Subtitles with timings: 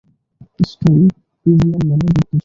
[0.63, 1.01] স্টুল
[1.41, 2.37] pigeon মানে গুপ্তচর।